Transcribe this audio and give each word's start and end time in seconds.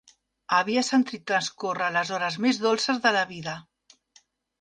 Havia 0.59 0.83
sentit 0.85 1.27
transcórrer 1.31 1.89
les 1.97 2.13
hores 2.15 2.37
més 2.45 2.61
dolces 2.63 3.03
de 3.05 3.13
la 3.17 3.23
vida. 3.33 3.55